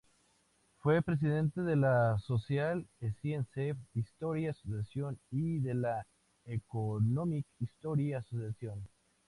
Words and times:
Fue 0.79 1.03
presidente 1.03 1.61
de 1.61 1.75
la 1.75 2.17
"Social 2.17 2.87
Science 3.21 3.75
History 3.93 4.47
Association" 4.47 5.19
y 5.29 5.59
de 5.59 5.75
la 5.75 6.07
"Economic 6.45 7.45
History 7.59 8.13
Association". 8.13 8.81